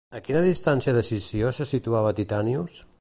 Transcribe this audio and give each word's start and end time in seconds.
A 0.17 0.19
quina 0.27 0.39
distància 0.45 0.95
de 0.95 1.03
Sició 1.09 1.51
se 1.59 1.67
situava 1.73 2.15
Titànios? 2.21 2.81